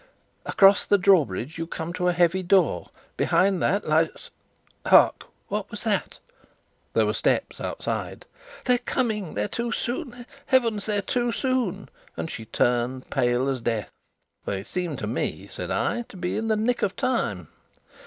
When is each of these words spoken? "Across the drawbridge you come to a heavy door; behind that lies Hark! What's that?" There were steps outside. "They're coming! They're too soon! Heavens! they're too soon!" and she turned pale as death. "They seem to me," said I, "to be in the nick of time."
"Across 0.47 0.87
the 0.87 0.97
drawbridge 0.97 1.59
you 1.59 1.67
come 1.67 1.93
to 1.93 2.07
a 2.07 2.11
heavy 2.11 2.41
door; 2.41 2.89
behind 3.17 3.61
that 3.61 3.87
lies 3.87 4.31
Hark! 4.83 5.25
What's 5.47 5.83
that?" 5.83 6.17
There 6.93 7.05
were 7.05 7.13
steps 7.13 7.61
outside. 7.61 8.25
"They're 8.65 8.79
coming! 8.79 9.35
They're 9.35 9.47
too 9.47 9.71
soon! 9.71 10.25
Heavens! 10.47 10.87
they're 10.87 11.03
too 11.03 11.31
soon!" 11.31 11.87
and 12.17 12.31
she 12.31 12.45
turned 12.45 13.11
pale 13.11 13.47
as 13.47 13.61
death. 13.61 13.91
"They 14.43 14.63
seem 14.63 14.95
to 14.97 15.05
me," 15.05 15.45
said 15.45 15.69
I, 15.69 16.01
"to 16.09 16.17
be 16.17 16.35
in 16.35 16.47
the 16.47 16.57
nick 16.57 16.81
of 16.81 16.95
time." 16.95 17.49